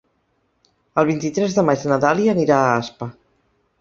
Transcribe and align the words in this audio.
El 1.01 1.07
vint-i-tres 1.11 1.57
de 1.59 1.65
maig 1.67 1.85
na 1.91 1.99
Dàlia 2.07 2.35
anirà 2.37 2.57
a 2.63 2.73
Aspa. 2.79 3.11